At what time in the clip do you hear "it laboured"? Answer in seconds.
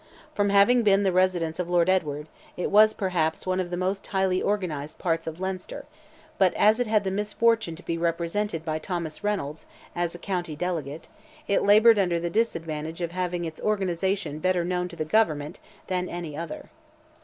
11.47-11.99